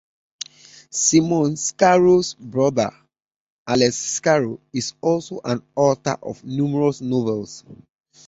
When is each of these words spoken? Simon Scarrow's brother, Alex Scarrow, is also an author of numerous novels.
Simon 0.89 1.55
Scarrow's 1.55 2.33
brother, 2.33 2.89
Alex 3.67 3.97
Scarrow, 3.97 4.59
is 4.73 4.95
also 4.99 5.39
an 5.45 5.61
author 5.75 6.17
of 6.23 6.43
numerous 6.43 7.01
novels. 7.01 7.63